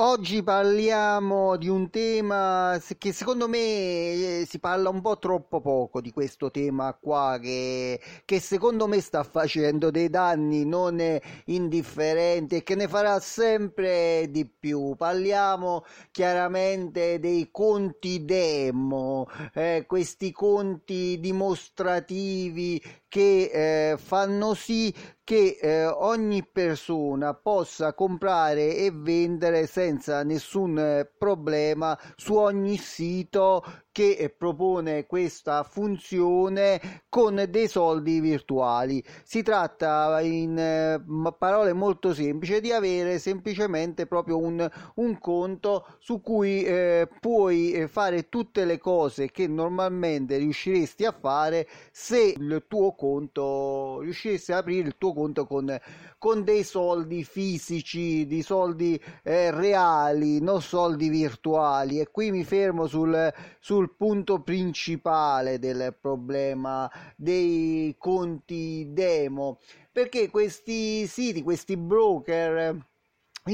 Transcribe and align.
Oggi 0.00 0.44
parliamo 0.44 1.56
di 1.56 1.66
un 1.66 1.90
tema 1.90 2.80
che 2.98 3.12
secondo 3.12 3.48
me 3.48 3.58
eh, 3.58 4.46
si 4.48 4.60
parla 4.60 4.90
un 4.90 5.00
po' 5.00 5.18
troppo 5.18 5.60
poco 5.60 6.00
di 6.00 6.12
questo 6.12 6.52
tema 6.52 6.96
qua 7.00 7.36
che, 7.42 8.00
che 8.24 8.38
secondo 8.38 8.86
me 8.86 9.00
sta 9.00 9.24
facendo 9.24 9.90
dei 9.90 10.08
danni 10.08 10.64
non 10.64 11.02
indifferenti 11.46 12.54
e 12.54 12.62
che 12.62 12.76
ne 12.76 12.86
farà 12.86 13.18
sempre 13.18 14.28
di 14.30 14.46
più. 14.46 14.94
Parliamo 14.96 15.84
chiaramente 16.12 17.18
dei 17.18 17.48
conti 17.50 18.24
demo, 18.24 19.26
eh, 19.52 19.82
questi 19.84 20.30
conti 20.30 21.18
dimostrativi 21.18 22.80
che 23.08 23.90
eh, 23.92 23.96
fanno 23.96 24.54
sì 24.54 24.94
che 25.24 25.58
eh, 25.60 25.86
ogni 25.86 26.46
persona 26.46 27.34
possa 27.34 27.94
comprare 27.94 28.76
e 28.76 28.90
vendere 28.92 29.66
senza 29.66 30.22
nessun 30.22 30.78
eh, 30.78 31.10
problema 31.18 31.98
su 32.16 32.34
ogni 32.34 32.76
sito 32.76 33.62
che 33.92 34.12
eh, 34.12 34.30
propone 34.30 35.06
questa 35.06 35.62
funzione 35.62 37.02
con 37.08 37.44
dei 37.48 37.68
soldi 37.68 38.20
virtuali. 38.20 39.02
Si 39.24 39.42
tratta 39.42 40.20
in 40.20 40.58
eh, 40.58 41.02
parole 41.36 41.72
molto 41.72 42.14
semplici 42.14 42.60
di 42.60 42.72
avere 42.72 43.18
semplicemente 43.18 44.06
proprio 44.06 44.38
un, 44.38 44.68
un 44.96 45.18
conto 45.18 45.86
su 45.98 46.20
cui 46.20 46.62
eh, 46.62 47.08
puoi 47.20 47.72
eh, 47.72 47.88
fare 47.88 48.28
tutte 48.28 48.64
le 48.64 48.78
cose 48.78 49.30
che 49.30 49.46
normalmente 49.46 50.36
riusciresti 50.36 51.04
a 51.04 51.12
fare 51.12 51.66
se 51.90 52.34
il 52.36 52.64
tuo 52.68 52.94
conto, 52.94 54.00
riuscissi 54.00 54.52
ad 54.52 54.58
aprire 54.58 54.88
il 54.88 54.96
tuo 54.98 55.12
conto 55.12 55.46
con, 55.46 55.76
con 56.18 56.44
dei 56.44 56.64
soldi 56.64 57.24
fisici, 57.24 58.26
di 58.26 58.42
soldi 58.42 59.00
eh, 59.22 59.50
reali, 59.50 60.40
non 60.40 60.62
soldi 60.62 61.08
virtuali. 61.08 62.00
E 62.00 62.08
qui 62.10 62.30
mi 62.30 62.44
fermo 62.44 62.86
sul, 62.86 63.32
sul 63.58 63.87
punto 63.96 64.42
principale 64.42 65.58
del 65.58 65.96
problema 66.00 66.90
dei 67.16 67.94
conti 67.98 68.88
demo, 68.90 69.58
perché 69.92 70.30
questi 70.30 71.06
siti, 71.06 71.42
questi 71.42 71.76
broker 71.76 72.86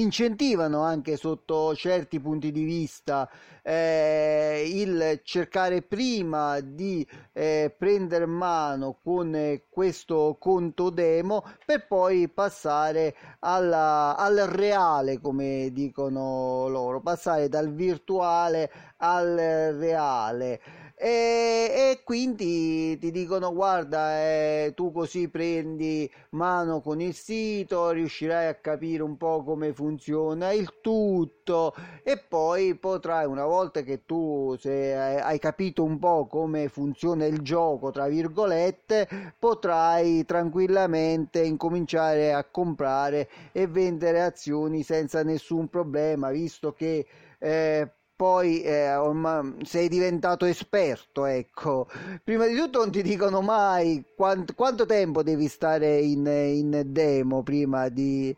incentivano 0.01 0.83
anche 0.83 1.17
sotto 1.17 1.75
certi 1.75 2.21
punti 2.21 2.53
di 2.53 2.65
vista 2.65 3.29
eh, 3.63 4.65
il 4.73 5.21
cercare 5.23 5.83
prima 5.83 6.61
di 6.61 7.07
eh, 7.33 7.75
prendere 7.77 8.27
mano 8.27 8.99
con 9.03 9.61
questo 9.69 10.37
conto 10.39 10.91
demo 10.91 11.45
per 11.65 11.87
poi 11.87 12.29
passare 12.29 13.15
alla, 13.41 14.17
al 14.17 14.37
reale 14.37 15.21
come 15.21 15.71
dicono 15.73 16.69
loro 16.69 17.01
passare 17.01 17.49
dal 17.49 17.73
virtuale 17.73 18.71
al 18.99 19.75
reale 19.79 20.61
e, 21.05 21.91
e 21.91 22.01
quindi 22.03 22.97
ti 22.99 23.11
dicono 23.11 23.53
guarda 23.53 24.23
eh, 24.23 24.73
tu 24.75 24.91
così 24.91 25.29
prendi 25.29 26.11
mano 26.31 26.81
con 26.81 26.99
il 27.03 27.13
sito 27.13 27.91
riuscirai 27.91 28.47
a 28.47 28.55
capire 28.55 29.03
un 29.03 29.19
po' 29.19 29.43
come 29.43 29.75
funziona 29.75 30.53
il 30.53 30.81
tutto. 30.81 31.75
E 32.03 32.17
poi 32.17 32.75
potrai 32.77 33.27
una 33.27 33.45
volta 33.45 33.83
che 33.83 34.07
tu 34.07 34.57
se 34.59 34.95
hai 34.95 35.39
capito 35.39 35.85
un 35.85 35.99
po' 35.99 36.27
come 36.27 36.69
funziona 36.69 37.27
il 37.27 37.43
gioco 37.43 37.91
tra 37.91 38.09
virgolette 38.09 39.35
potrai 39.39 40.25
tranquillamente 40.25 41.43
incominciare 41.43 42.33
a 42.33 42.45
comprare 42.45 43.29
e 43.53 43.67
vendere 43.67 44.23
azioni 44.23 44.83
senza 44.83 45.23
nessun 45.23 45.69
problema 45.69 46.31
visto 46.31 46.73
che 46.73 47.07
eh, 47.39 47.93
poi 48.17 48.63
eh, 48.63 48.95
ormai 48.95 49.57
sei 49.65 49.89
diventato 49.89 50.45
esperto, 50.45 51.25
ecco. 51.25 51.89
Prima 52.23 52.47
di 52.47 52.55
tutto 52.57 52.79
non 52.79 52.91
ti 52.91 53.03
dicono 53.03 53.41
mai 53.41 54.05
quant- 54.15 54.55
quanto 54.55 54.87
tempo 54.87 55.23
devi 55.23 55.49
stare 55.49 55.99
in, 55.99 56.27
in 56.27 56.83
demo 56.87 57.43
prima 57.43 57.89
di, 57.89 58.35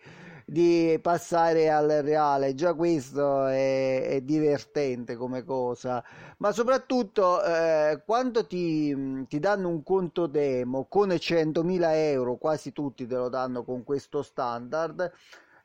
di, 0.46 0.98
passare 1.02 1.70
al 1.70 1.88
reale. 2.02 2.54
Già 2.54 2.72
questo 2.74 3.46
è, 3.46 4.08
è 4.08 4.20
divertente 4.22 5.14
come 5.16 5.44
cosa, 5.44 6.02
ma 6.38 6.52
soprattutto 6.52 7.42
eh, 7.44 8.02
quando 8.06 8.46
ti, 8.46 9.26
ti 9.28 9.38
danno 9.38 9.68
un 9.68 9.82
conto 9.82 10.26
demo 10.26 10.86
con 10.88 11.10
100.000 11.10 11.94
euro, 11.94 12.36
quasi 12.36 12.72
tutti 12.72 13.06
te 13.06 13.14
lo 13.14 13.28
danno 13.28 13.62
con 13.62 13.84
questo 13.84 14.22
standard 14.22 15.12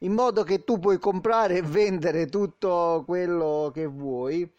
in 0.01 0.13
modo 0.13 0.44
che 0.44 0.63
tu 0.63 0.80
puoi 0.80 1.00
comprare 1.00 1.57
e 1.57 1.62
vendere 1.62 2.27
tutto 2.27 3.03
quello 3.06 3.71
che 3.74 3.86
vuoi. 3.86 4.50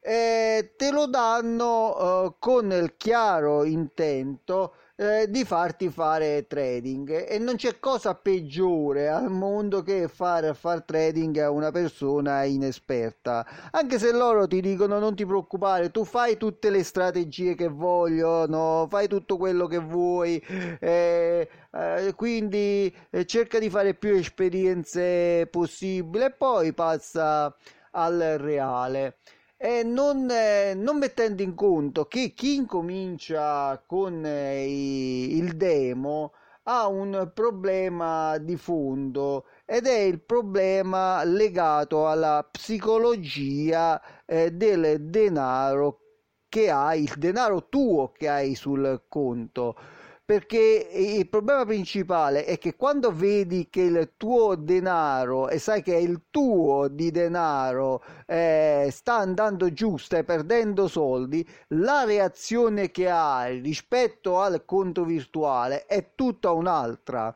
E 0.00 0.72
te 0.76 0.90
lo 0.90 1.06
danno 1.06 2.24
uh, 2.24 2.34
con 2.38 2.72
il 2.72 2.96
chiaro 2.96 3.64
intento 3.64 4.74
eh, 5.02 5.28
di 5.28 5.44
farti 5.44 5.90
fare 5.90 6.46
trading. 6.46 7.26
E 7.28 7.38
non 7.38 7.56
c'è 7.56 7.80
cosa 7.80 8.14
peggiore 8.14 9.08
al 9.08 9.30
mondo 9.30 9.82
che 9.82 10.06
fare 10.06 10.54
far 10.54 10.84
trading 10.84 11.38
a 11.38 11.50
una 11.50 11.72
persona 11.72 12.44
inesperta. 12.44 13.44
Anche 13.72 13.98
se 13.98 14.12
loro 14.12 14.46
ti 14.46 14.60
dicono 14.60 14.98
non 15.00 15.16
ti 15.16 15.26
preoccupare 15.26 15.90
tu 15.90 16.04
fai 16.04 16.36
tutte 16.36 16.70
le 16.70 16.84
strategie 16.84 17.54
che 17.54 17.68
vogliono 17.68 18.86
fai 18.88 19.08
tutto 19.08 19.36
quello 19.36 19.66
che 19.66 19.78
vuoi 19.78 20.38
eh, 20.80 21.48
eh, 21.72 22.12
quindi 22.14 22.94
eh, 23.10 23.26
cerca 23.26 23.58
di 23.58 23.68
fare 23.70 23.94
più 23.94 24.14
esperienze 24.14 25.48
possibile. 25.50 26.26
E 26.26 26.30
poi 26.30 26.72
passa 26.72 27.54
al 27.92 28.36
reale 28.38 29.16
eh, 29.64 29.84
non, 29.84 30.28
eh, 30.28 30.74
non, 30.74 30.98
mettendo 30.98 31.40
in 31.40 31.54
conto 31.54 32.06
che 32.06 32.32
chi 32.34 32.56
incomincia 32.56 33.80
con 33.86 34.26
eh, 34.26 34.66
il 34.66 35.56
demo 35.56 36.32
ha 36.64 36.88
un 36.88 37.30
problema 37.32 38.38
di 38.38 38.56
fondo 38.56 39.44
ed 39.64 39.86
è 39.86 39.98
il 39.98 40.20
problema 40.20 41.22
legato 41.22 42.08
alla 42.08 42.44
psicologia 42.50 44.02
eh, 44.26 44.50
del 44.50 45.00
denaro 45.08 46.00
che 46.48 46.68
hai, 46.68 47.04
il 47.04 47.14
denaro 47.16 47.68
tuo 47.68 48.10
che 48.10 48.28
hai 48.28 48.56
sul 48.56 49.04
conto 49.08 49.76
perché 50.24 50.88
il 50.92 51.28
problema 51.28 51.64
principale 51.64 52.44
è 52.44 52.56
che 52.58 52.76
quando 52.76 53.12
vedi 53.12 53.68
che 53.68 53.82
il 53.82 54.12
tuo 54.16 54.54
denaro 54.54 55.48
e 55.48 55.58
sai 55.58 55.82
che 55.82 55.94
è 55.94 55.98
il 55.98 56.22
tuo 56.30 56.88
di 56.88 57.10
denaro 57.10 58.02
eh, 58.26 58.88
sta 58.90 59.16
andando 59.16 59.72
giù, 59.72 59.96
stai 59.96 60.24
perdendo 60.24 60.86
soldi, 60.88 61.46
la 61.68 62.04
reazione 62.04 62.90
che 62.90 63.10
hai 63.10 63.60
rispetto 63.60 64.40
al 64.40 64.64
conto 64.64 65.04
virtuale 65.04 65.86
è 65.86 66.12
tutta 66.14 66.52
un'altra. 66.52 67.34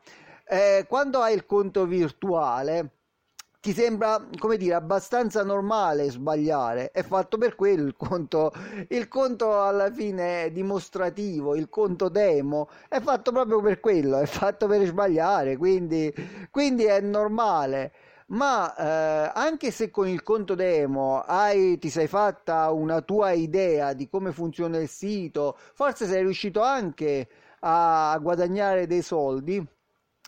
Eh, 0.49 0.85
quando 0.89 1.21
hai 1.21 1.35
il 1.35 1.45
conto 1.45 1.87
virtuale 1.87 2.96
ti 3.67 3.73
sembra, 3.73 4.25
come 4.39 4.57
dire, 4.57 4.75
abbastanza 4.75 5.43
normale 5.43 6.09
sbagliare. 6.09 6.93
È 6.93 7.03
fatto 7.03 7.37
per 7.37 7.57
quello 7.57 7.85
il 7.85 7.97
conto, 7.97 8.53
il 8.91 9.09
conto 9.09 9.61
alla 9.61 9.91
fine 9.91 10.53
dimostrativo, 10.53 11.57
il 11.57 11.69
conto 11.69 12.09
demo, 12.09 12.69
è 12.89 13.01
fatto 13.01 13.33
proprio 13.33 13.61
per 13.61 13.81
quello, 13.81 14.19
è 14.21 14.27
fatto 14.27 14.69
per 14.69 14.87
sbagliare, 14.87 15.57
quindi, 15.57 16.15
quindi 16.53 16.85
è 16.85 17.01
normale. 17.01 17.93
Ma 18.27 18.73
eh, 18.77 19.33
anche 19.35 19.73
se 19.73 19.91
con 19.91 20.07
il 20.07 20.23
conto 20.23 20.55
demo 20.55 21.23
hai, 21.23 21.77
ti 21.79 21.91
sei 21.91 22.07
fatta 22.07 22.71
una 22.71 23.01
tua 23.01 23.33
idea 23.33 23.95
di 23.95 24.09
come 24.09 24.31
funziona 24.31 24.79
il 24.79 24.89
sito, 24.89 25.57
forse 25.75 26.07
sei 26.07 26.23
riuscito 26.23 26.63
anche 26.63 27.29
a 27.61 28.17
guadagnare 28.23 28.87
dei 28.87 29.03
soldi, 29.03 29.61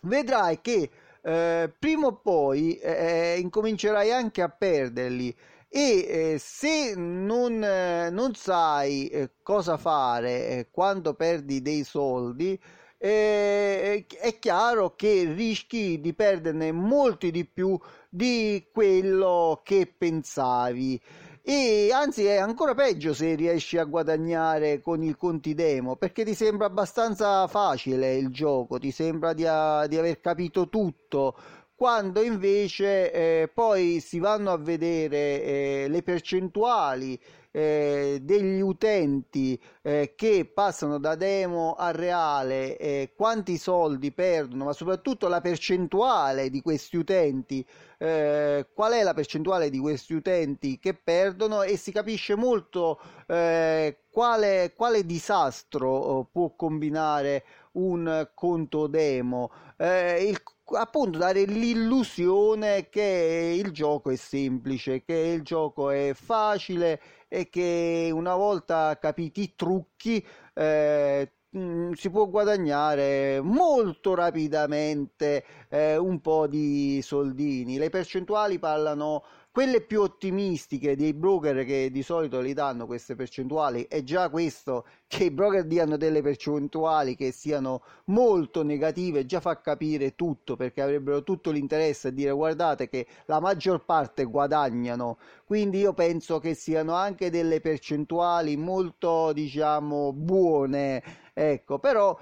vedrai 0.02 0.60
che 0.60 0.90
eh, 1.28 1.70
prima 1.78 2.06
o 2.06 2.16
poi 2.16 2.78
eh, 2.78 3.36
incomincerai 3.38 4.10
anche 4.10 4.40
a 4.40 4.48
perderli. 4.48 5.36
E 5.68 5.80
eh, 6.08 6.36
se 6.38 6.94
non, 6.96 7.62
eh, 7.62 8.08
non 8.08 8.34
sai 8.34 9.08
eh, 9.08 9.32
cosa 9.42 9.76
fare 9.76 10.68
quando 10.70 11.12
perdi 11.12 11.60
dei 11.60 11.84
soldi 11.84 12.58
è 13.00 14.04
chiaro 14.40 14.96
che 14.96 15.32
rischi 15.32 16.00
di 16.00 16.14
perderne 16.14 16.72
molti 16.72 17.30
di 17.30 17.44
più 17.44 17.78
di 18.08 18.66
quello 18.72 19.60
che 19.62 19.86
pensavi 19.86 21.00
e 21.50 21.90
anzi 21.94 22.26
è 22.26 22.36
ancora 22.36 22.74
peggio 22.74 23.14
se 23.14 23.34
riesci 23.34 23.78
a 23.78 23.84
guadagnare 23.84 24.82
con 24.82 25.02
il 25.02 25.16
conti 25.16 25.54
demo 25.54 25.96
perché 25.96 26.22
ti 26.22 26.34
sembra 26.34 26.66
abbastanza 26.66 27.46
facile 27.46 28.16
il 28.16 28.28
gioco, 28.28 28.78
ti 28.78 28.90
sembra 28.90 29.32
di, 29.32 29.46
a, 29.46 29.86
di 29.86 29.96
aver 29.96 30.20
capito 30.20 30.68
tutto. 30.68 31.34
Quando 31.74 32.20
invece 32.20 33.10
eh, 33.10 33.48
poi 33.48 34.00
si 34.00 34.18
vanno 34.18 34.50
a 34.50 34.58
vedere 34.58 35.42
eh, 35.42 35.86
le 35.88 36.02
percentuali 36.02 37.18
eh, 37.50 38.18
degli 38.22 38.60
utenti 38.60 39.60
eh, 39.82 40.14
che 40.16 40.50
passano 40.52 40.98
da 40.98 41.14
demo 41.14 41.74
a 41.74 41.90
reale, 41.90 42.76
eh, 42.76 43.12
quanti 43.16 43.56
soldi 43.56 44.12
perdono, 44.12 44.64
ma 44.64 44.72
soprattutto 44.72 45.28
la 45.28 45.40
percentuale 45.40 46.50
di 46.50 46.60
questi 46.60 46.96
utenti, 46.96 47.66
eh, 47.98 48.66
qual 48.72 48.92
è 48.92 49.02
la 49.02 49.14
percentuale 49.14 49.70
di 49.70 49.78
questi 49.78 50.14
utenti 50.14 50.78
che 50.78 50.94
perdono 50.94 51.62
e 51.62 51.76
si 51.76 51.90
capisce 51.92 52.34
molto 52.36 53.00
eh, 53.26 54.00
quale, 54.10 54.72
quale 54.76 55.04
disastro 55.04 55.90
oh, 55.90 56.24
può 56.30 56.54
combinare 56.54 57.44
un 57.72 58.28
conto 58.34 58.86
demo. 58.86 59.50
Eh, 59.76 60.24
il 60.28 60.40
appunto 60.76 61.18
dare 61.18 61.44
l'illusione 61.44 62.88
che 62.90 63.54
il 63.56 63.70
gioco 63.70 64.10
è 64.10 64.16
semplice, 64.16 65.02
che 65.02 65.14
il 65.14 65.42
gioco 65.42 65.90
è 65.90 66.12
facile 66.14 67.00
e 67.28 67.48
che 67.50 68.10
una 68.12 68.34
volta 68.34 68.98
capiti 68.98 69.42
i 69.42 69.54
trucchi 69.54 70.24
eh, 70.54 71.32
mm, 71.56 71.92
si 71.92 72.10
può 72.10 72.26
guadagnare 72.26 73.40
molto 73.42 74.14
rapidamente 74.14 75.44
eh, 75.68 75.96
un 75.96 76.20
po' 76.20 76.46
di 76.46 77.00
soldini. 77.02 77.78
Le 77.78 77.90
percentuali 77.90 78.58
parlano 78.58 79.24
quelle 79.58 79.80
più 79.80 80.02
ottimistiche 80.02 80.94
dei 80.94 81.12
broker 81.12 81.64
che 81.64 81.90
di 81.90 82.04
solito 82.04 82.38
li 82.38 82.52
danno 82.52 82.86
queste 82.86 83.16
percentuali 83.16 83.88
è 83.88 84.04
già 84.04 84.28
questo 84.28 84.86
che 85.08 85.24
i 85.24 85.30
broker 85.32 85.64
diano 85.64 85.96
delle 85.96 86.22
percentuali 86.22 87.16
che 87.16 87.32
siano 87.32 87.82
molto 88.04 88.62
negative 88.62 89.26
già 89.26 89.40
fa 89.40 89.60
capire 89.60 90.14
tutto 90.14 90.54
perché 90.54 90.80
avrebbero 90.80 91.24
tutto 91.24 91.50
l'interesse 91.50 92.06
a 92.06 92.10
dire 92.12 92.30
guardate 92.30 92.88
che 92.88 93.08
la 93.24 93.40
maggior 93.40 93.84
parte 93.84 94.22
guadagnano 94.26 95.18
quindi 95.44 95.78
io 95.78 95.92
penso 95.92 96.38
che 96.38 96.54
siano 96.54 96.94
anche 96.94 97.28
delle 97.28 97.60
percentuali 97.60 98.56
molto 98.56 99.32
diciamo 99.32 100.12
buone 100.12 101.02
ecco, 101.34 101.80
però 101.80 102.16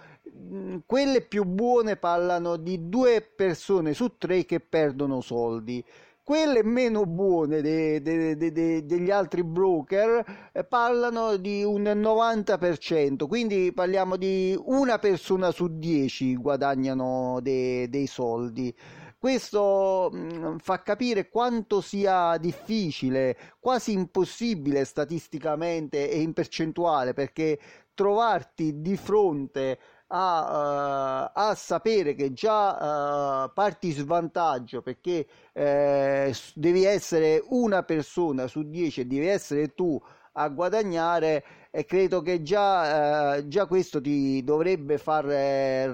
quelle 0.86 1.20
più 1.20 1.44
buone 1.44 1.96
parlano 1.96 2.56
di 2.56 2.88
due 2.88 3.20
persone 3.20 3.92
su 3.92 4.16
tre 4.16 4.46
che 4.46 4.60
perdono 4.60 5.20
soldi 5.20 5.84
quelle 6.26 6.64
meno 6.64 7.06
buone 7.06 7.60
de, 7.60 8.02
de, 8.02 8.36
de, 8.36 8.84
degli 8.84 9.12
altri 9.12 9.44
broker 9.44 10.50
eh, 10.50 10.64
parlano 10.64 11.36
di 11.36 11.62
un 11.62 11.84
90%, 11.84 13.28
quindi 13.28 13.70
parliamo 13.72 14.16
di 14.16 14.58
una 14.64 14.98
persona 14.98 15.52
su 15.52 15.78
10 15.78 16.34
guadagnano 16.34 17.38
dei 17.40 18.06
soldi. 18.08 18.74
Questo 19.16 20.10
mm, 20.12 20.56
fa 20.56 20.82
capire 20.82 21.28
quanto 21.28 21.80
sia 21.80 22.36
difficile, 22.38 23.36
quasi 23.60 23.92
impossibile 23.92 24.84
statisticamente 24.84 26.10
e 26.10 26.20
in 26.20 26.32
percentuale, 26.32 27.12
perché 27.12 27.56
trovarti 27.94 28.80
di 28.80 28.96
fronte 28.96 29.78
a, 30.08 31.26
uh, 31.26 31.30
a 31.34 31.54
sapere 31.54 32.14
che 32.14 32.32
già 32.32 33.44
uh, 33.44 33.52
parti 33.52 33.90
svantaggio 33.90 34.82
perché 34.82 35.26
uh, 35.52 36.32
devi 36.54 36.84
essere 36.84 37.42
una 37.48 37.82
persona 37.82 38.46
su 38.46 38.68
10 38.68 39.00
e 39.00 39.06
devi 39.06 39.26
essere 39.26 39.74
tu 39.74 40.00
a 40.38 40.48
guadagnare 40.48 41.44
e 41.70 41.84
credo 41.86 42.20
che 42.22 42.42
già, 42.42 43.46
già 43.46 43.66
questo 43.66 44.00
ti 44.00 44.44
dovrebbe 44.44 44.98
far 44.98 45.24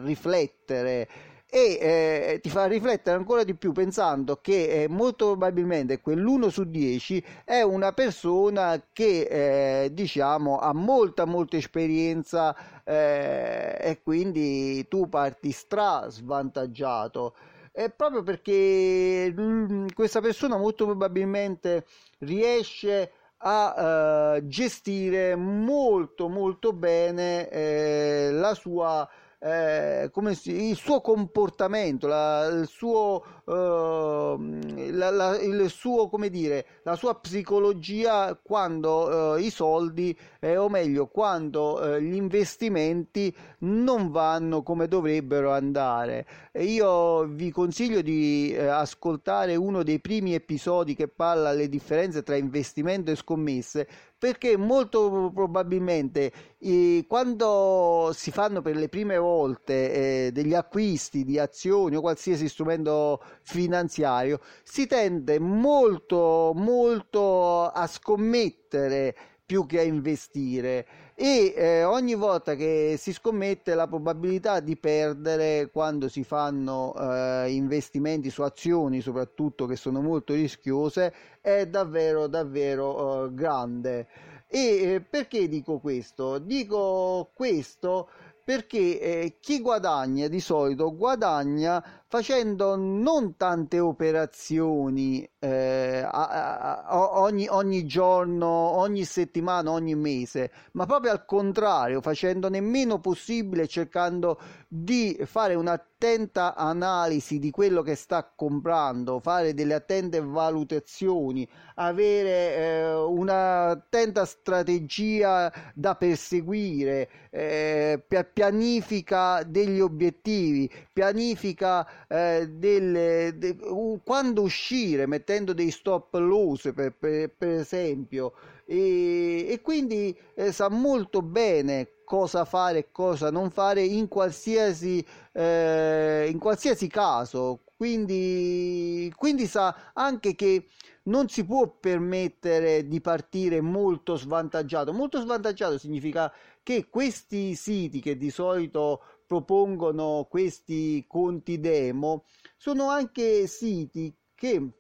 riflettere 0.02 1.08
e 1.54 1.78
eh, 1.82 2.40
ti 2.40 2.48
fa 2.48 2.64
riflettere 2.64 3.14
ancora 3.14 3.44
di 3.44 3.54
più 3.54 3.72
pensando 3.72 4.38
che 4.40 4.84
eh, 4.84 4.88
molto 4.88 5.26
probabilmente 5.26 6.00
quell'1 6.00 6.48
su 6.48 6.64
10 6.64 7.22
è 7.44 7.60
una 7.60 7.92
persona 7.92 8.82
che 8.90 9.84
eh, 9.84 9.92
diciamo 9.92 10.60
ha 10.60 10.72
molta 10.72 11.26
molta 11.26 11.58
esperienza 11.58 12.56
eh, 12.82 13.76
e 13.78 14.00
quindi 14.02 14.88
tu 14.88 15.10
parti 15.10 15.52
stra 15.52 16.08
svantaggiato 16.08 17.34
è 17.70 17.90
proprio 17.90 18.22
perché 18.22 19.30
mm, 19.38 19.88
questa 19.94 20.22
persona 20.22 20.56
molto 20.56 20.86
probabilmente 20.86 21.84
riesce 22.20 23.12
a 23.44 24.36
uh, 24.36 24.46
gestire 24.46 25.34
molto 25.34 26.28
molto 26.28 26.72
bene 26.72 27.48
eh, 27.50 28.30
la 28.32 28.54
sua 28.54 29.06
eh, 29.42 30.08
come 30.12 30.34
si, 30.34 30.68
il 30.68 30.76
suo 30.76 31.00
comportamento, 31.00 32.06
la, 32.06 32.46
il 32.46 32.68
suo, 32.68 33.41
eh, 33.44 34.90
la, 34.92 35.10
la, 35.10 35.40
il 35.40 35.68
suo, 35.68 36.08
come 36.08 36.28
dire, 36.28 36.66
la 36.84 36.96
sua 36.96 37.14
psicologia 37.14 38.38
quando 38.40 39.36
eh, 39.36 39.42
i 39.42 39.50
soldi, 39.50 40.16
eh, 40.40 40.56
o 40.56 40.68
meglio, 40.68 41.06
quando 41.06 41.80
eh, 41.80 42.02
gli 42.02 42.14
investimenti 42.14 43.34
non 43.60 44.10
vanno 44.10 44.62
come 44.62 44.88
dovrebbero 44.88 45.52
andare. 45.52 46.26
io 46.54 47.24
vi 47.24 47.50
consiglio 47.50 48.00
di 48.02 48.52
eh, 48.52 48.66
ascoltare 48.66 49.56
uno 49.56 49.82
dei 49.82 50.00
primi 50.00 50.34
episodi 50.34 50.94
che 50.94 51.08
parla 51.08 51.50
delle 51.50 51.68
differenze 51.68 52.22
tra 52.22 52.36
investimento 52.36 53.10
e 53.10 53.16
scommesse 53.16 53.88
perché 54.22 54.56
molto 54.56 55.32
probabilmente 55.34 56.32
eh, 56.58 57.04
quando 57.08 58.12
si 58.14 58.30
fanno 58.30 58.62
per 58.62 58.76
le 58.76 58.88
prime 58.88 59.18
volte 59.18 60.26
eh, 60.26 60.30
degli 60.30 60.54
acquisti 60.54 61.24
di 61.24 61.40
azioni 61.40 61.96
o 61.96 62.00
qualsiasi 62.00 62.48
strumento 62.48 63.20
finanziario 63.42 64.40
si 64.62 64.86
tende 64.86 65.38
molto 65.38 66.52
molto 66.54 67.68
a 67.68 67.86
scommettere 67.86 69.14
più 69.44 69.66
che 69.66 69.80
a 69.80 69.82
investire. 69.82 70.86
E 71.14 71.52
eh, 71.54 71.84
ogni 71.84 72.14
volta 72.14 72.54
che 72.54 72.96
si 72.98 73.12
scommette 73.12 73.74
la 73.74 73.86
probabilità 73.86 74.60
di 74.60 74.76
perdere 74.76 75.68
quando 75.70 76.08
si 76.08 76.24
fanno 76.24 76.94
eh, 76.94 77.50
investimenti 77.50 78.30
su 78.30 78.40
azioni 78.42 79.02
soprattutto 79.02 79.66
che 79.66 79.76
sono 79.76 80.00
molto 80.00 80.32
rischiose 80.32 81.12
è 81.42 81.66
davvero 81.66 82.28
davvero 82.28 83.26
eh, 83.26 83.34
grande. 83.34 84.06
E 84.48 84.94
eh, 84.94 85.00
perché 85.02 85.48
dico 85.48 85.78
questo? 85.80 86.38
Dico 86.38 87.30
questo 87.34 88.08
perché 88.44 89.00
eh, 89.00 89.36
chi 89.38 89.60
guadagna 89.60 90.28
di 90.28 90.40
solito 90.40 90.96
guadagna 90.96 92.01
facendo 92.12 92.76
non 92.76 93.38
tante 93.38 93.80
operazioni 93.80 95.26
eh, 95.38 96.06
a, 96.06 96.84
a, 96.84 97.20
ogni, 97.22 97.46
ogni, 97.48 97.86
giorno, 97.86 98.46
ogni 98.46 99.04
settimana, 99.04 99.70
ogni 99.70 99.94
mese, 99.94 100.52
ma 100.72 100.84
proprio 100.84 101.10
al 101.10 101.24
contrario, 101.24 102.02
facendo 102.02 102.50
nemmeno 102.50 103.00
possibile, 103.00 103.66
cercando 103.66 104.38
di 104.68 105.18
fare 105.24 105.54
un'attenta 105.54 106.54
analisi 106.54 107.38
di 107.38 107.50
quello 107.50 107.80
che 107.80 107.94
sta 107.94 108.30
comprando, 108.36 109.18
fare 109.18 109.54
delle 109.54 109.74
attente 109.74 110.20
valutazioni, 110.20 111.48
avere 111.76 112.56
eh, 112.56 112.94
un'attenta 112.94 114.26
strategia 114.26 115.50
da 115.74 115.94
perseguire, 115.94 117.08
eh, 117.30 118.04
pianifica 118.32 119.42
degli 119.44 119.80
obiettivi, 119.80 120.70
pianifica 120.92 121.86
eh, 122.12 122.46
de, 122.46 123.56
quando 124.04 124.42
uscire 124.42 125.06
mettendo 125.06 125.54
dei 125.54 125.70
stop 125.70 126.12
loss 126.14 126.70
per, 126.74 126.92
per, 126.92 127.30
per 127.30 127.60
esempio 127.60 128.34
e, 128.66 129.46
e 129.48 129.60
quindi 129.62 130.14
eh, 130.34 130.52
sa 130.52 130.68
molto 130.68 131.22
bene 131.22 131.88
cosa 132.04 132.44
fare 132.44 132.78
e 132.78 132.86
cosa 132.92 133.30
non 133.30 133.50
fare 133.50 133.82
in 133.82 134.08
qualsiasi, 134.08 135.04
eh, 135.32 136.28
in 136.30 136.38
qualsiasi 136.38 136.86
caso 136.88 137.60
quindi, 137.82 139.12
quindi 139.16 139.46
sa 139.46 139.90
anche 139.92 140.36
che 140.36 140.66
non 141.04 141.28
si 141.28 141.44
può 141.44 141.66
permettere 141.68 142.86
di 142.86 143.00
partire 143.00 143.60
molto 143.60 144.14
svantaggiato. 144.14 144.92
Molto 144.92 145.20
svantaggiato 145.20 145.78
significa 145.78 146.32
che 146.62 146.86
questi 146.88 147.56
siti 147.56 148.00
che 148.00 148.16
di 148.16 148.30
solito 148.30 149.02
propongono 149.32 150.26
questi 150.28 151.06
conti 151.08 151.58
demo 151.58 152.26
sono 152.58 152.90
anche 152.90 153.46
siti 153.46 154.14
che 154.34 154.72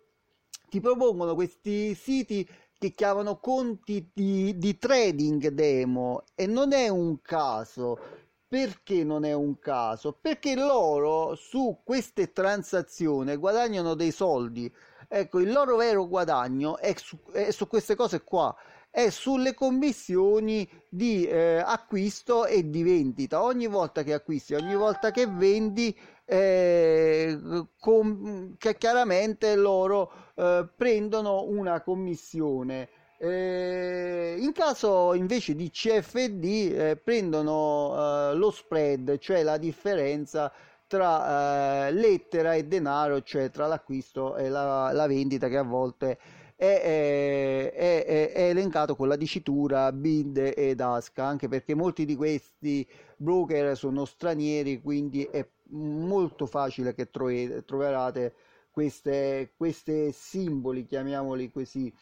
ti 0.68 0.78
propongono 0.78 1.34
questi 1.34 1.94
siti 1.94 2.46
che 2.78 2.92
chiamano 2.92 3.38
conti 3.38 4.10
di, 4.12 4.58
di 4.58 4.76
trading 4.76 5.48
demo 5.48 6.24
e 6.34 6.46
non 6.46 6.74
è 6.74 6.88
un 6.88 7.22
caso 7.22 7.98
perché 8.46 9.02
non 9.04 9.24
è 9.24 9.32
un 9.32 9.58
caso? 9.58 10.12
Perché 10.20 10.54
loro 10.54 11.34
su 11.34 11.80
queste 11.82 12.32
transazioni 12.32 13.34
guadagnano 13.36 13.94
dei 13.94 14.10
soldi. 14.10 14.70
Ecco, 15.08 15.40
il 15.40 15.50
loro 15.50 15.76
vero 15.76 16.06
guadagno 16.06 16.76
è 16.76 16.92
su, 16.98 17.18
è 17.32 17.50
su 17.50 17.66
queste 17.66 17.94
cose 17.94 18.22
qua 18.22 18.54
è 18.92 19.08
sulle 19.08 19.54
commissioni 19.54 20.68
di 20.86 21.24
eh, 21.24 21.62
acquisto 21.64 22.44
e 22.44 22.68
di 22.68 22.82
vendita. 22.82 23.42
Ogni 23.42 23.66
volta 23.66 24.02
che 24.02 24.12
acquisti, 24.12 24.52
ogni 24.52 24.74
volta 24.76 25.10
che 25.10 25.26
vendi, 25.26 25.96
eh, 26.26 27.38
com- 27.80 28.54
che 28.58 28.76
chiaramente 28.76 29.56
loro 29.56 30.12
eh, 30.34 30.68
prendono 30.76 31.44
una 31.44 31.80
commissione. 31.80 32.90
Eh, 33.18 34.36
in 34.38 34.52
caso 34.52 35.14
invece 35.14 35.54
di 35.54 35.70
CFD 35.70 36.44
eh, 36.44 37.00
prendono 37.02 37.94
eh, 38.30 38.34
lo 38.34 38.50
spread, 38.50 39.16
cioè 39.18 39.42
la 39.42 39.56
differenza 39.56 40.52
tra 40.86 41.88
lettera 41.88 42.52
e 42.52 42.66
denaro, 42.66 43.22
cioè 43.22 43.50
tra 43.50 43.66
l'acquisto 43.66 44.36
e 44.36 44.50
la, 44.50 44.92
la 44.92 45.06
vendita 45.06 45.48
che 45.48 45.56
a 45.56 45.62
volte 45.62 46.18
è, 46.62 47.72
è, 47.72 48.04
è, 48.04 48.32
è, 48.32 48.48
elencato 48.50 48.94
con 48.94 49.08
la 49.08 49.16
dicitura 49.16 49.90
BIND 49.90 50.52
ed 50.56 50.80
ASCA, 50.80 51.24
anche 51.24 51.48
perché 51.48 51.74
molti 51.74 52.04
di 52.04 52.14
questi 52.14 52.88
broker 53.16 53.76
sono 53.76 54.04
stranieri, 54.04 54.80
quindi 54.80 55.24
è 55.24 55.44
molto 55.70 56.46
facile 56.46 56.94
che 56.94 57.10
troverete 57.10 58.34
queste, 58.70 59.54
queste 59.56 60.12
simboli, 60.12 60.86
chiamiamoli 60.86 61.50
così. 61.50 61.92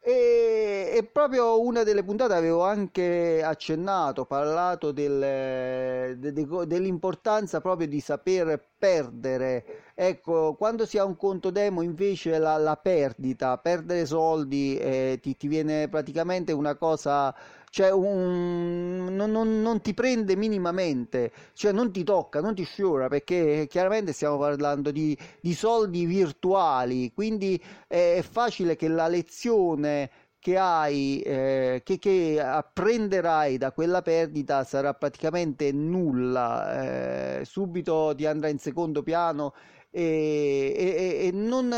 E, 0.00 0.67
e, 0.98 1.04
proprio 1.04 1.60
una 1.60 1.82
delle 1.84 2.02
puntate 2.02 2.34
avevo 2.34 2.64
anche 2.64 3.42
accennato, 3.42 4.24
parlato 4.24 4.92
del, 4.92 6.18
de, 6.18 6.32
de, 6.32 6.66
dell'importanza 6.66 7.60
proprio 7.60 7.86
di 7.86 8.00
saper 8.00 8.62
perdere. 8.78 9.92
Ecco, 9.94 10.54
quando 10.54 10.86
si 10.86 10.98
ha 10.98 11.04
un 11.04 11.16
conto 11.16 11.50
demo 11.50 11.82
invece 11.82 12.38
la, 12.38 12.56
la 12.56 12.76
perdita, 12.76 13.58
perdere 13.58 14.06
soldi 14.06 14.76
eh, 14.76 15.18
ti, 15.22 15.36
ti 15.36 15.48
viene 15.48 15.88
praticamente 15.88 16.52
una 16.52 16.74
cosa 16.76 17.34
cioè 17.70 17.90
un, 17.92 19.08
non, 19.10 19.30
non, 19.30 19.60
non, 19.60 19.80
ti 19.80 19.92
prende 19.94 20.36
minimamente, 20.36 21.32
cioè 21.52 21.72
non 21.72 21.92
ti 21.92 22.02
tocca, 22.02 22.40
non 22.40 22.54
ti 22.54 22.64
sciora, 22.64 23.08
perché 23.08 23.66
chiaramente 23.68 24.12
stiamo 24.12 24.38
parlando 24.38 24.90
di, 24.90 25.16
di 25.40 25.54
soldi 25.54 26.06
virtuali, 26.06 27.12
quindi 27.12 27.62
è 27.86 28.24
facile 28.28 28.74
che 28.76 28.88
la 28.88 29.06
lezione 29.08 30.10
che 30.40 30.56
hai, 30.56 31.20
eh, 31.20 31.82
che, 31.84 31.98
che 31.98 32.40
apprenderai 32.40 33.58
da 33.58 33.72
quella 33.72 34.02
perdita 34.02 34.64
sarà 34.64 34.94
praticamente 34.94 35.72
nulla, 35.72 37.40
eh, 37.40 37.44
subito 37.44 38.14
ti 38.16 38.26
andrà 38.26 38.48
in 38.48 38.58
secondo 38.58 39.02
piano 39.02 39.52
e, 39.90 40.74
e, 40.76 41.26
e 41.26 41.30
non, 41.32 41.74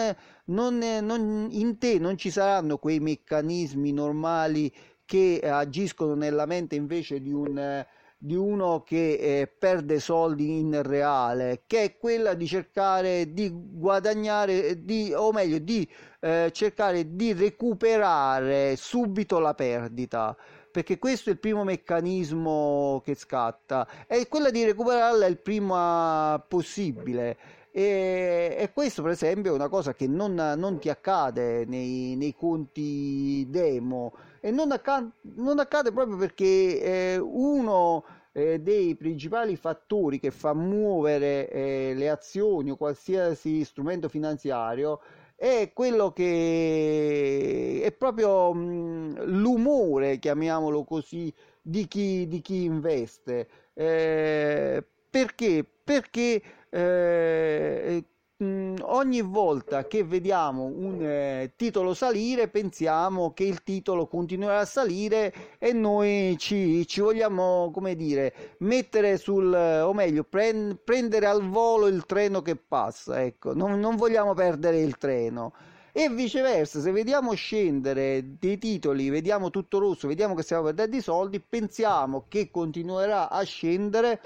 non, 0.46 0.78
non, 0.78 1.48
in 1.50 1.78
te 1.78 1.98
non 1.98 2.16
ci 2.18 2.30
saranno 2.30 2.78
quei 2.78 3.00
meccanismi 3.00 3.92
normali 3.92 4.72
che 5.04 5.40
agiscono 5.42 6.14
nella 6.14 6.46
mente 6.46 6.74
invece 6.76 7.20
di 7.20 7.32
un 7.32 7.84
di 8.22 8.34
uno 8.34 8.82
che 8.82 9.14
eh, 9.14 9.46
perde 9.46 9.98
soldi 9.98 10.58
in 10.58 10.82
reale, 10.82 11.62
che 11.66 11.82
è 11.84 11.96
quella 11.96 12.34
di 12.34 12.46
cercare 12.46 13.32
di 13.32 13.50
guadagnare, 13.50 14.84
di, 14.84 15.10
o 15.14 15.32
meglio, 15.32 15.58
di 15.58 15.88
eh, 16.20 16.50
cercare 16.52 17.16
di 17.16 17.32
recuperare 17.32 18.76
subito 18.76 19.38
la 19.38 19.54
perdita. 19.54 20.36
Perché 20.70 20.98
questo 20.98 21.30
è 21.30 21.32
il 21.32 21.40
primo 21.40 21.64
meccanismo 21.64 23.00
che 23.02 23.14
scatta, 23.14 23.88
è 24.06 24.28
quella 24.28 24.50
di 24.50 24.64
recuperarla 24.64 25.24
il 25.24 25.38
prima 25.38 26.44
possibile. 26.46 27.38
E, 27.72 28.56
e, 28.58 28.70
questo, 28.72 29.02
per 29.02 29.12
esempio, 29.12 29.52
è 29.52 29.54
una 29.54 29.68
cosa 29.68 29.94
che 29.94 30.08
non, 30.08 30.34
non 30.34 30.78
ti 30.78 30.88
accade 30.88 31.64
nei, 31.66 32.16
nei, 32.16 32.34
conti 32.34 33.46
demo 33.48 34.12
e 34.40 34.50
non 34.50 34.72
accade, 34.72 35.10
non 35.36 35.60
accade 35.60 35.92
proprio 35.92 36.16
perché 36.16 36.82
eh, 36.82 37.18
uno 37.18 38.04
eh, 38.32 38.60
dei 38.60 38.96
principali 38.96 39.56
fattori 39.56 40.18
che 40.18 40.30
fa 40.30 40.52
muovere 40.52 41.48
eh, 41.48 41.92
le 41.94 42.08
azioni 42.10 42.70
o 42.70 42.76
qualsiasi 42.76 43.64
strumento 43.64 44.08
finanziario 44.08 45.00
è 45.36 45.70
quello 45.72 46.12
che 46.12 47.80
è 47.82 47.92
proprio 47.92 48.52
mh, 48.52 49.24
l'umore, 49.24 50.18
chiamiamolo 50.18 50.84
così, 50.84 51.32
di 51.62 51.86
chi, 51.88 52.28
di 52.28 52.40
chi 52.42 52.64
investe. 52.64 53.48
Eh, 53.72 54.84
perché? 55.08 55.64
Perché 55.82 56.42
eh, 56.70 58.04
mm, 58.42 58.76
ogni 58.82 59.20
volta 59.22 59.86
che 59.86 60.04
vediamo 60.04 60.64
un 60.64 61.02
eh, 61.02 61.52
titolo 61.56 61.94
salire 61.94 62.48
pensiamo 62.48 63.32
che 63.32 63.44
il 63.44 63.62
titolo 63.62 64.06
continuerà 64.06 64.60
a 64.60 64.64
salire 64.64 65.32
e 65.58 65.72
noi 65.72 66.36
ci, 66.38 66.86
ci 66.86 67.00
vogliamo 67.00 67.70
come 67.72 67.96
dire 67.96 68.56
mettere 68.60 69.18
sul 69.18 69.52
o 69.52 69.92
meglio 69.92 70.24
prend, 70.24 70.78
prendere 70.82 71.26
al 71.26 71.42
volo 71.48 71.88
il 71.88 72.06
treno 72.06 72.40
che 72.40 72.56
passa 72.56 73.22
ecco. 73.22 73.52
Non, 73.54 73.78
non 73.80 73.96
vogliamo 73.96 74.32
perdere 74.34 74.80
il 74.80 74.96
treno. 74.96 75.52
E 75.92 76.08
viceversa 76.08 76.80
se 76.80 76.92
vediamo 76.92 77.32
scendere 77.34 78.36
dei 78.38 78.58
titoli 78.58 79.10
vediamo 79.10 79.50
tutto 79.50 79.80
rosso 79.80 80.06
vediamo 80.06 80.36
che 80.36 80.42
stiamo 80.42 80.62
perdendo 80.62 80.94
i 80.94 81.00
soldi 81.00 81.40
pensiamo 81.40 82.26
che 82.28 82.48
continuerà 82.48 83.28
a 83.28 83.42
scendere 83.42 84.20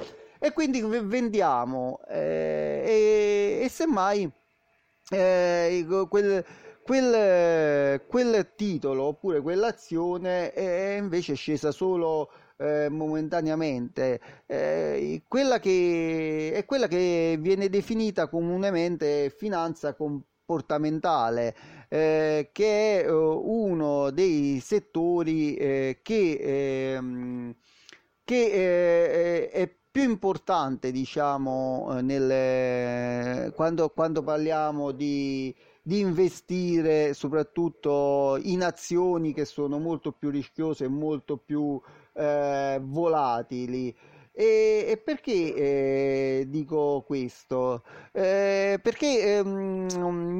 e 0.44 0.52
quindi 0.52 0.82
vendiamo 0.82 2.00
eh, 2.06 2.82
e, 2.84 3.64
e 3.64 3.68
semmai 3.70 4.30
eh, 5.08 5.86
quel, 6.10 6.44
quel, 6.84 8.02
quel, 8.06 8.52
titolo 8.54 9.04
oppure 9.04 9.40
quell'azione 9.40 10.52
è 10.52 10.96
invece 10.98 11.32
scesa 11.32 11.70
solo 11.70 12.30
eh, 12.58 12.90
momentaneamente. 12.90 14.20
Eh, 14.44 15.22
quella 15.26 15.58
che 15.58 16.52
è 16.52 16.66
quella 16.66 16.88
che 16.88 17.38
viene 17.40 17.70
definita 17.70 18.28
comunemente 18.28 19.30
finanza 19.34 19.94
comportamentale 19.94 21.56
eh, 21.88 22.50
che 22.52 23.00
è 23.02 23.10
uh, 23.10 23.42
uno 23.46 24.10
dei 24.10 24.60
settori 24.60 25.54
eh, 25.56 26.00
che, 26.02 26.94
ehm, 26.94 27.54
che 28.24 28.44
eh, 28.44 29.48
è 29.50 29.74
più 29.94 30.02
importante, 30.02 30.90
diciamo, 30.90 31.98
eh, 31.98 32.02
nelle, 32.02 33.52
quando, 33.54 33.90
quando 33.90 34.24
parliamo 34.24 34.90
di, 34.90 35.54
di 35.80 36.00
investire 36.00 37.14
soprattutto 37.14 38.36
in 38.42 38.64
azioni 38.64 39.32
che 39.32 39.44
sono 39.44 39.78
molto 39.78 40.10
più 40.10 40.30
rischiose 40.30 40.86
e 40.86 40.88
molto 40.88 41.36
più 41.36 41.80
eh, 42.12 42.80
volatili. 42.82 43.96
E, 44.36 44.86
e 44.88 44.96
perché 44.96 45.54
eh, 45.54 46.46
dico 46.48 47.04
questo? 47.06 47.84
Eh, 48.10 48.80
perché 48.82 49.36
ehm, 49.36 49.86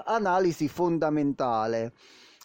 analisi 0.06 0.66
fondamentale. 0.66 1.92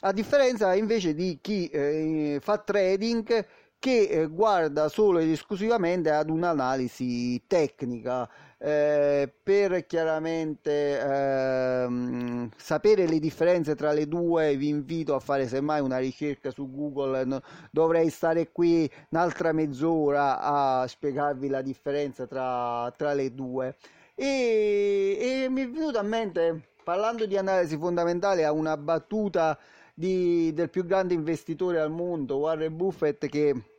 A 0.02 0.12
differenza 0.12 0.74
invece 0.74 1.14
di 1.14 1.40
chi 1.42 1.70
eh, 1.70 2.40
fa 2.42 2.58
trading 2.58 3.48
che 3.80 4.08
eh, 4.10 4.28
guarda 4.28 4.90
solo 4.90 5.20
ed 5.20 5.30
esclusivamente 5.30 6.10
ad 6.10 6.30
un'analisi 6.30 7.46
tecnica 7.48 8.30
eh, 8.58 9.32
per 9.44 9.86
chiaramente 9.86 11.00
ehm, 11.00 12.50
sapere 12.56 13.08
le 13.08 13.20
differenze 13.20 13.76
tra 13.76 13.92
le 13.92 14.08
due 14.08 14.56
vi 14.56 14.70
invito 14.70 15.14
a 15.14 15.20
fare 15.20 15.48
semmai 15.48 15.82
una 15.82 15.98
ricerca 15.98 16.52
su 16.52 16.72
Google. 16.72 17.26
No, 17.26 17.42
dovrei 17.72 18.10
stare 18.10 18.52
qui 18.52 18.90
un'altra 19.10 19.52
mezz'ora 19.52 20.40
a 20.40 20.88
spiegarvi 20.88 21.48
la 21.50 21.62
differenza 21.62 22.26
tra, 22.28 22.92
tra 22.98 23.14
le 23.14 23.34
due. 23.34 23.76
E, 24.16 25.44
e 25.44 25.50
mi 25.50 25.62
è 25.64 25.70
venuta 25.70 26.00
a 26.00 26.04
mente 26.04 26.70
parlando 26.84 27.26
di 27.26 27.36
analisi 27.36 27.78
fondamentale 27.78 28.46
a 28.46 28.52
una 28.52 28.78
battuta 28.78 29.58
di, 29.94 30.54
del 30.54 30.70
più 30.70 30.86
grande 30.86 31.14
investitore 31.14 31.80
al 31.80 31.92
mondo 31.92 32.38
Warren 32.38 32.76
Buffett 32.76 33.28
che 33.28 33.75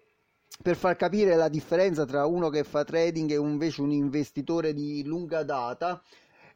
per 0.62 0.76
far 0.76 0.96
capire 0.96 1.37
la 1.37 1.48
differenza 1.48 2.04
tra 2.04 2.26
uno 2.26 2.48
che 2.48 2.64
fa 2.64 2.85
trading 2.85 3.30
e 3.30 3.37
invece 3.37 3.82
un 3.82 3.90
investitore 3.90 4.72
di 4.72 5.04
lunga 5.04 5.42
data 5.42 6.02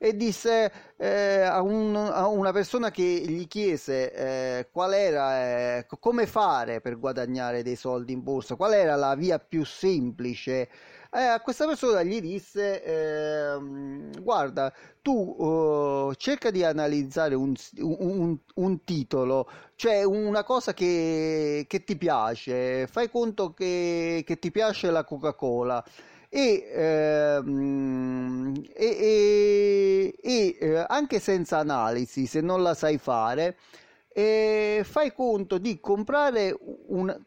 e 0.02 0.16
disse 0.16 0.72
eh, 0.96 1.42
a, 1.42 1.60
un, 1.60 1.94
a, 1.94 2.26
una 2.26 2.52
persona 2.52 2.90
che 2.90 3.02
gli 3.02 3.46
chiese 3.46 4.12
eh, 4.14 4.68
qual 4.72 4.94
era 4.94 5.76
eh, 5.76 5.86
come 6.00 6.26
fare 6.26 6.80
per 6.80 6.98
guadagnare 6.98 7.62
dei 7.62 7.76
soldi 7.76 8.14
in 8.14 8.22
borsa, 8.22 8.54
qual 8.54 8.72
era 8.72 8.96
la 8.96 9.14
via 9.14 9.38
più 9.38 9.62
semplice 9.62 10.70
eh, 11.12 11.20
a 11.20 11.40
questa 11.40 11.66
persona 11.66 12.02
gli 12.02 12.20
disse 12.20 12.82
eh, 12.84 13.58
guarda 14.20 14.72
tu 15.02 15.12
uh, 15.12 16.14
cerca 16.14 16.50
di 16.50 16.62
analizzare 16.62 17.34
un, 17.34 17.52
un, 17.78 18.36
un, 18.54 18.84
titolo 18.84 19.50
cioè 19.74 20.04
una 20.04 20.44
cosa 20.44 20.72
che, 20.72 21.64
che 21.68 21.84
ti 21.84 21.96
piace 21.96 22.86
fai 22.86 23.10
conto 23.10 23.52
che, 23.52 24.22
che 24.24 24.38
ti 24.38 24.50
piace 24.52 24.90
la 24.90 25.04
coca 25.04 25.34
cola 25.34 25.84
e, 26.28 26.70
ehm, 26.72 28.62
e, 28.72 28.86
e, 28.86 30.14
e 30.22 30.58
eh, 30.60 30.84
anche 30.86 31.18
senza 31.18 31.58
analisi 31.58 32.26
se 32.26 32.40
non 32.40 32.62
la 32.62 32.74
sai 32.74 32.98
fare 32.98 33.56
eh, 34.12 34.82
fai 34.84 35.12
conto 35.12 35.58
di 35.58 35.80
comprare 35.80 36.56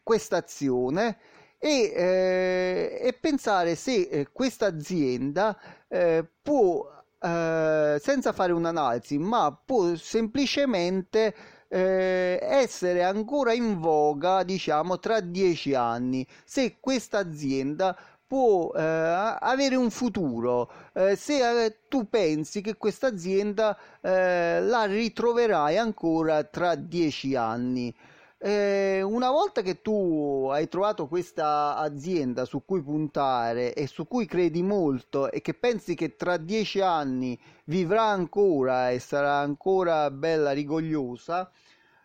questa 0.02 0.38
azione 0.38 1.18
e, 1.64 1.92
eh, 1.96 2.98
e 3.00 3.12
pensare 3.14 3.74
se 3.74 4.02
eh, 4.10 4.28
questa 4.30 4.66
azienda 4.66 5.58
eh, 5.88 6.22
può, 6.42 6.86
eh, 7.18 7.98
senza 8.02 8.32
fare 8.34 8.52
un'analisi, 8.52 9.16
ma 9.16 9.58
può 9.64 9.94
semplicemente 9.94 11.34
eh, 11.68 12.38
essere 12.42 13.02
ancora 13.02 13.54
in 13.54 13.80
voga, 13.80 14.42
diciamo, 14.42 14.98
tra 14.98 15.20
dieci 15.20 15.72
anni, 15.72 16.26
se 16.44 16.76
questa 16.80 17.20
azienda 17.20 17.96
può 18.26 18.70
eh, 18.74 18.82
avere 18.82 19.76
un 19.76 19.88
futuro. 19.88 20.70
Eh, 20.92 21.16
se 21.16 21.64
eh, 21.64 21.78
tu 21.88 22.10
pensi 22.10 22.60
che 22.60 22.76
questa 22.76 23.06
azienda 23.06 23.74
la 24.02 24.84
ritroverai 24.84 25.78
ancora 25.78 26.44
tra 26.44 26.74
dieci 26.74 27.34
anni 27.34 27.94
eh, 28.38 29.00
una 29.02 29.30
volta 29.30 29.62
che 29.62 29.80
tu 29.80 30.48
hai 30.50 30.68
trovato 30.68 31.06
questa 31.06 31.76
azienda 31.76 32.44
su 32.44 32.64
cui 32.64 32.82
puntare 32.82 33.72
e 33.74 33.86
su 33.86 34.06
cui 34.06 34.26
credi 34.26 34.62
molto 34.62 35.30
e 35.30 35.40
che 35.40 35.54
pensi 35.54 35.94
che 35.94 36.16
tra 36.16 36.36
dieci 36.36 36.80
anni 36.80 37.38
vivrà 37.64 38.02
ancora 38.02 38.90
e 38.90 38.98
sarà 38.98 39.38
ancora 39.38 40.10
bella 40.10 40.52
rigogliosa, 40.52 41.50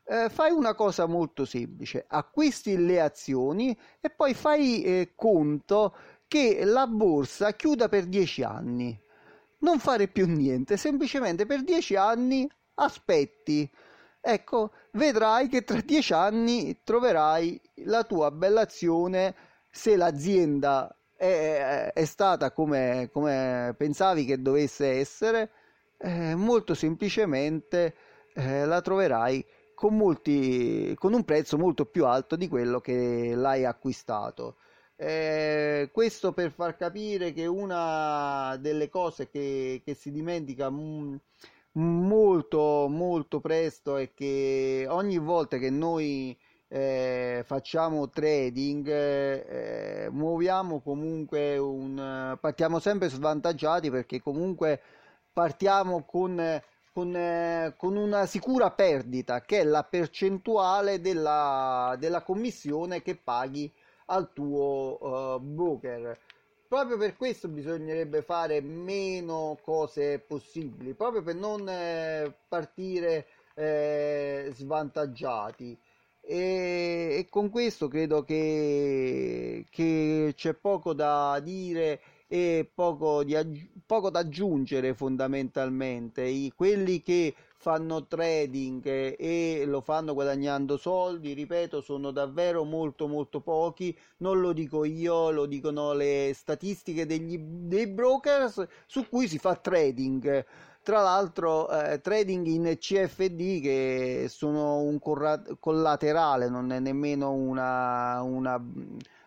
eh, 0.05 0.29
fai 0.29 0.51
una 0.51 0.73
cosa 0.75 1.05
molto 1.05 1.45
semplice, 1.45 2.05
acquisti 2.07 2.77
le 2.77 3.01
azioni 3.01 3.77
e 3.99 4.09
poi 4.09 4.33
fai 4.33 4.83
eh, 4.83 5.11
conto 5.15 5.95
che 6.27 6.63
la 6.63 6.87
borsa 6.87 7.53
chiuda 7.53 7.89
per 7.89 8.05
dieci 8.05 8.43
anni. 8.43 8.97
Non 9.59 9.79
fare 9.79 10.07
più 10.07 10.25
niente, 10.25 10.77
semplicemente 10.77 11.45
per 11.45 11.63
dieci 11.63 11.95
anni 11.95 12.49
aspetti 12.75 13.69
ecco, 14.33 14.71
vedrai 14.91 15.47
che 15.47 15.63
tra 15.63 15.81
dieci 15.81 16.13
anni 16.13 16.81
troverai 16.83 17.59
la 17.85 18.03
tua 18.03 18.31
bella 18.31 18.61
azione 18.61 19.35
se 19.69 19.95
l'azienda 19.95 20.93
è, 21.15 21.91
è 21.93 22.05
stata 22.05 22.51
come, 22.51 23.09
come, 23.11 23.75
pensavi 23.77 24.25
che 24.25 24.41
dovesse 24.41 24.87
essere, 24.99 25.51
eh, 25.97 26.35
molto 26.35 26.73
semplicemente 26.73 27.95
eh, 28.33 28.65
la 28.65 28.81
troverai 28.81 29.45
con, 29.75 29.95
molti, 29.95 30.93
con 30.97 31.13
un 31.13 31.23
prezzo 31.23 31.57
molto 31.57 31.85
più 31.85 32.05
alto 32.05 32.35
di 32.35 32.47
quello 32.47 32.79
che 32.79 33.33
l'hai 33.35 33.65
acquistato. 33.65 34.55
Eh, 34.95 35.89
questo 35.93 36.33
per 36.33 36.51
far 36.51 36.75
capire 36.75 37.31
che 37.31 37.45
una 37.45 38.57
delle 38.59 38.89
cose 38.89 39.29
che, 39.29 39.81
che 39.85 39.93
si 39.93 40.11
dimentica 40.11 40.69
mh, 40.69 40.81
mm, 40.81 41.15
molto 41.73 42.87
molto 42.89 43.39
presto 43.39 43.97
e 43.97 44.11
che 44.13 44.85
ogni 44.89 45.17
volta 45.17 45.57
che 45.57 45.69
noi 45.69 46.37
eh, 46.67 47.43
facciamo 47.45 48.09
trading 48.09 48.87
eh, 48.87 50.07
muoviamo 50.11 50.81
comunque 50.81 51.57
un 51.57 52.37
partiamo 52.39 52.79
sempre 52.79 53.09
svantaggiati 53.09 53.89
perché 53.89 54.21
comunque 54.21 54.81
partiamo 55.31 56.03
con 56.03 56.61
con, 56.91 57.15
eh, 57.15 57.75
con, 57.77 57.95
una 57.95 58.25
sicura 58.25 58.71
perdita 58.71 59.41
che 59.41 59.59
è 59.59 59.63
la 59.63 59.83
percentuale 59.83 60.99
della, 60.99 61.95
della 61.99 62.23
commissione 62.23 63.01
che 63.01 63.15
paghi 63.15 63.71
al 64.07 64.33
tuo 64.33 64.97
uh, 64.99 65.39
broker 65.39 66.17
proprio 66.69 66.97
per 66.97 67.17
questo 67.17 67.47
bisognerebbe 67.47 68.21
fare 68.21 68.61
meno 68.61 69.57
cose 69.63 70.19
possibili, 70.19 70.93
proprio 70.93 71.23
per 71.23 71.35
non 71.35 71.67
eh, 71.67 72.31
partire 72.47 73.25
eh, 73.55 74.51
svantaggiati. 74.53 75.77
E, 76.21 77.15
e, 77.17 77.27
con 77.27 77.49
questo 77.49 77.87
credo 77.87 78.23
che, 78.23 79.65
che 79.71 80.33
c'è 80.35 80.53
poco 80.53 80.93
da 80.93 81.39
dire 81.39 81.99
e 82.31 82.69
poco, 82.71 83.23
di, 83.23 83.35
poco 83.87 84.11
da 84.11 84.19
aggiungere 84.19 84.93
fondamentalmente. 84.93 86.21
I, 86.21 86.53
quelli 86.55 87.01
che 87.01 87.33
fanno 87.57 88.05
trading 88.05 89.15
e 89.17 89.63
lo 89.65 89.81
fanno 89.81 90.13
guadagnando 90.13 90.77
soldi, 90.77 91.33
ripeto, 91.33 91.81
sono 91.81 92.11
davvero 92.11 92.63
molto 92.63 93.07
molto 93.07 93.41
pochi, 93.41 93.97
non 94.17 94.39
lo 94.39 94.53
dico 94.53 94.85
io, 94.85 95.31
lo 95.31 95.47
dicono 95.47 95.93
le 95.93 96.31
statistiche 96.35 97.07
degli, 97.07 97.37
dei 97.39 97.87
brokers 97.87 98.65
su 98.85 99.09
cui 99.09 99.27
si 99.27 99.39
fa 99.39 99.55
trading. 99.55 100.45
Tra 100.83 101.01
l'altro 101.01 101.69
eh, 101.69 101.99
trading 101.99 102.45
in 102.45 102.75
CFD 102.77 103.61
che 103.61 104.25
sono 104.29 104.77
un 104.81 104.99
collaterale, 104.99 106.47
non 106.47 106.71
è 106.71 106.79
nemmeno 106.79 107.31
una, 107.31 108.21
una 108.21 108.57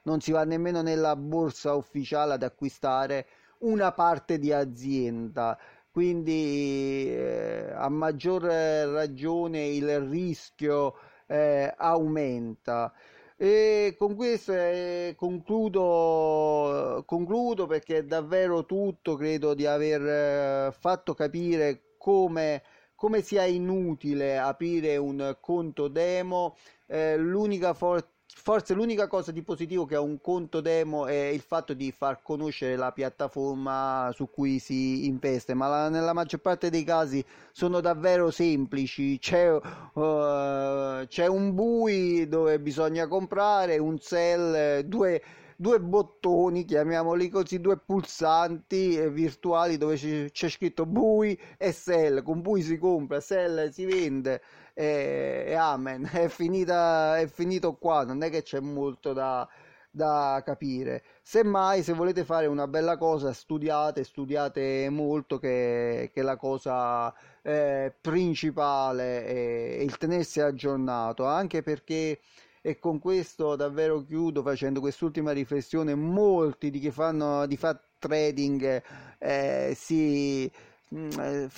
non 0.02 0.20
si 0.20 0.32
va 0.32 0.44
nemmeno 0.44 0.82
nella 0.82 1.16
borsa 1.16 1.74
ufficiale 1.74 2.34
ad 2.34 2.42
acquistare 2.42 3.26
una 3.58 3.92
parte 3.92 4.38
di 4.38 4.52
azienda 4.52 5.58
quindi 5.92 7.06
eh, 7.14 7.70
a 7.74 7.88
maggior 7.90 8.42
ragione 8.44 9.66
il 9.66 10.00
rischio 10.00 10.94
eh, 11.26 11.72
aumenta. 11.76 12.92
E 13.36 13.94
con 13.98 14.14
questo 14.14 14.52
eh, 14.54 15.14
concludo, 15.16 17.02
concludo 17.06 17.66
perché 17.66 17.98
è 17.98 18.04
davvero 18.04 18.64
tutto, 18.64 19.16
credo 19.16 19.52
di 19.52 19.66
aver 19.66 20.68
eh, 20.68 20.72
fatto 20.72 21.12
capire 21.14 21.96
come, 21.98 22.62
come 22.94 23.20
sia 23.20 23.44
inutile 23.44 24.38
aprire 24.38 24.96
un 24.96 25.36
conto 25.40 25.88
demo. 25.88 26.56
Eh, 26.86 27.18
l'unica 27.18 27.74
forza 27.74 28.08
forse 28.34 28.74
l'unica 28.74 29.06
cosa 29.06 29.30
di 29.30 29.42
positivo 29.42 29.84
che 29.84 29.94
ha 29.94 30.00
un 30.00 30.20
conto 30.20 30.60
demo 30.60 31.06
è 31.06 31.26
il 31.26 31.40
fatto 31.40 31.74
di 31.74 31.92
far 31.92 32.22
conoscere 32.22 32.76
la 32.76 32.90
piattaforma 32.90 34.10
su 34.14 34.30
cui 34.30 34.58
si 34.58 35.06
investe, 35.06 35.54
ma 35.54 35.68
la, 35.68 35.88
nella 35.88 36.12
maggior 36.12 36.40
parte 36.40 36.70
dei 36.70 36.84
casi 36.84 37.24
sono 37.52 37.80
davvero 37.80 38.30
semplici. 38.30 39.18
C'è, 39.18 39.52
uh, 39.52 41.06
c'è 41.06 41.26
un 41.26 41.54
bui 41.54 42.26
dove 42.28 42.58
bisogna 42.58 43.06
comprare, 43.06 43.78
un 43.78 43.98
sell, 43.98 44.80
due 44.80 45.22
due 45.62 45.78
bottoni, 45.78 46.64
chiamiamoli 46.64 47.28
così, 47.28 47.60
due 47.60 47.78
pulsanti 47.78 48.96
eh, 48.96 49.08
virtuali 49.10 49.76
dove 49.76 49.96
c'è, 49.96 50.48
scritto 50.48 50.86
bui 50.86 51.38
e 51.56 51.70
sell. 51.70 52.22
Con 52.24 52.40
bui 52.42 52.62
si 52.62 52.78
compra, 52.78 53.20
sell 53.20 53.68
si 53.70 53.84
vende 53.84 54.42
e, 54.74 55.44
e 55.48 55.54
amen. 55.54 56.08
È, 56.12 56.28
finita, 56.28 57.18
è 57.18 57.26
finito 57.26 57.74
qua, 57.74 58.04
non 58.04 58.22
è 58.22 58.30
che 58.30 58.42
c'è 58.42 58.60
molto 58.60 59.12
da, 59.12 59.48
da 59.90 60.42
capire. 60.44 61.02
Semmai, 61.22 61.82
se 61.82 61.92
volete 61.92 62.24
fare 62.24 62.46
una 62.46 62.66
bella 62.66 62.96
cosa, 62.96 63.32
studiate, 63.32 64.04
studiate 64.04 64.88
molto, 64.90 65.38
che, 65.38 66.10
che 66.12 66.22
la 66.22 66.36
cosa 66.36 67.12
eh, 67.42 67.94
principale 68.00 69.24
è 69.24 69.82
il 69.82 69.96
tenersi 69.98 70.40
aggiornato, 70.40 71.24
anche 71.24 71.62
perché 71.62 72.20
e 72.64 72.78
con 72.78 73.00
questo 73.00 73.56
davvero 73.56 74.04
chiudo 74.04 74.42
facendo 74.42 74.80
quest'ultima 74.80 75.32
riflessione. 75.32 75.94
Molti 75.94 76.70
di 76.70 76.78
chi 76.78 76.90
fanno 76.90 77.44
di 77.46 77.56
fat 77.56 77.80
trading 77.98 78.82
eh, 79.18 79.72
si, 79.76 80.50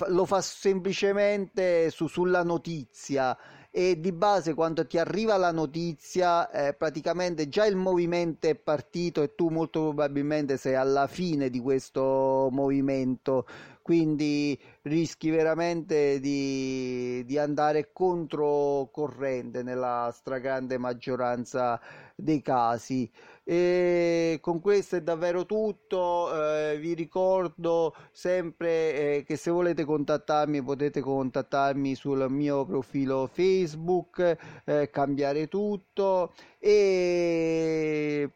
lo 0.09 0.25
fa 0.27 0.41
semplicemente 0.41 1.91
su, 1.91 2.07
sulla 2.07 2.45
notizia 2.45 3.37
e 3.77 3.99
di 3.99 4.13
base 4.13 4.55
quando 4.55 4.87
ti 4.87 4.99
arriva 4.99 5.37
la 5.37 5.51
notizia 5.51 6.49
eh, 6.51 6.75
praticamente 6.75 7.49
già 7.49 7.67
il 7.67 7.75
movimento 7.75 8.47
è 8.47 8.55
partito 8.55 9.21
e 9.23 9.35
tu 9.35 9.49
molto 9.49 9.81
probabilmente 9.81 10.57
sei 10.57 10.77
alla 10.77 11.09
fine 11.09 11.51
di 11.51 11.59
questo 11.59 12.49
movimento 12.53 13.45
quindi 13.85 14.59
rischi 14.81 15.29
veramente 15.29 16.19
di, 16.19 17.23
di 17.27 17.37
andare 17.37 17.91
controcorrente 17.93 19.63
nella 19.63 20.11
stragrande 20.11 20.79
maggioranza 20.79 21.79
dei 22.15 22.41
casi. 22.41 23.11
E 23.47 24.39
con 24.41 24.61
questo 24.61 24.97
è 24.97 25.03
davvero 25.03 25.45
tutto. 25.45 26.33
Eh, 26.33 26.79
vi 26.79 26.95
ricordo 26.95 27.95
sempre 28.11 29.17
eh, 29.19 29.25
che 29.25 29.37
se 29.37 29.51
volete 29.51 29.85
contattarmi 29.85 30.63
potete 30.63 31.01
contattarmi 31.01 31.95
sul 31.95 32.27
mio 32.31 32.65
profilo 32.65 33.27
Facebook, 33.31 34.37
eh, 34.65 34.89
cambiare 34.91 35.49
tutto 35.49 36.33
e 36.59 38.31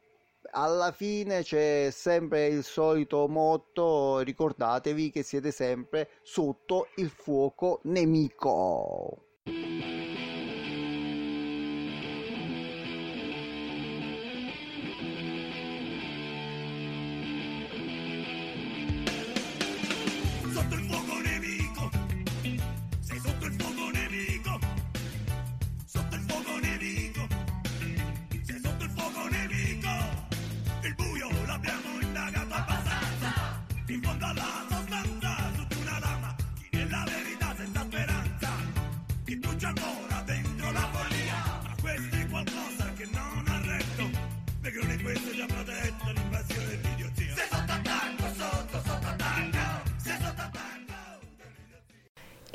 alla 0.50 0.92
fine 0.92 1.42
c'è 1.42 1.88
sempre 1.90 2.46
il 2.46 2.64
solito 2.64 3.28
motto, 3.28 4.18
ricordatevi 4.20 5.10
che 5.10 5.22
siete 5.22 5.50
sempre 5.50 6.08
sotto 6.22 6.88
il 6.96 7.10
fuoco 7.10 7.80
nemico. 7.84 9.27